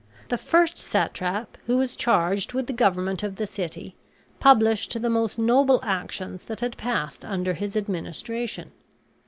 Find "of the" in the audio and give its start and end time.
3.21-3.45